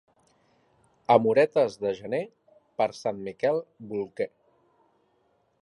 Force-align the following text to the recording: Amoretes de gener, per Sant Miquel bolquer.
Amoretes 1.15 1.77
de 1.83 1.93
gener, 2.01 2.23
per 2.83 2.89
Sant 3.03 3.23
Miquel 3.29 3.63
bolquer. 3.93 4.31